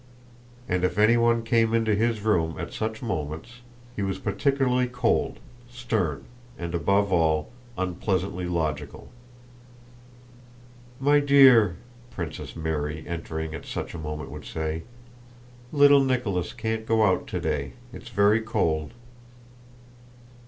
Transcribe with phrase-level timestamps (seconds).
[0.67, 3.61] And if anyone came into his room at such moments
[3.95, 5.39] he was particularly cold,
[5.69, 6.25] stern,
[6.57, 9.09] and above all unpleasantly logical.
[10.99, 11.75] "My dear,"
[12.09, 14.85] Princess Mary entering at such a moment would say,
[15.71, 18.93] "little Nicholas can't go out today, it's very cold."